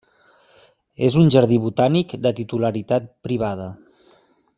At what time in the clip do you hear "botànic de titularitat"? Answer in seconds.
1.65-3.07